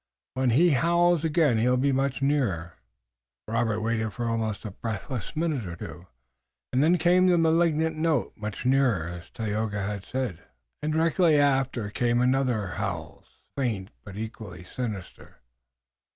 "When 0.33 0.49
he 0.49 0.71
howls 0.71 1.23
again 1.23 1.59
he 1.59 1.69
will 1.69 1.77
be 1.77 1.91
much 1.91 2.23
nearer." 2.23 2.73
Robert 3.47 3.81
waited 3.81 4.09
for 4.11 4.23
an 4.23 4.31
almost 4.31 4.65
breathless 4.81 5.35
minute 5.35 5.67
or 5.67 5.75
two, 5.75 6.07
and 6.73 6.81
then 6.81 6.97
came 6.97 7.27
the 7.27 7.37
malignant 7.37 7.95
note, 7.95 8.33
much 8.35 8.65
nearer, 8.65 9.07
as 9.07 9.29
Tayoga 9.29 9.79
had 9.83 10.01
predicted, 10.01 10.43
and 10.81 10.91
directly 10.93 11.37
after 11.39 11.91
came 11.91 12.33
other 12.33 12.65
howls, 12.69 13.43
faint 13.55 13.91
but 14.03 14.17
equally 14.17 14.63
sinister. 14.63 15.37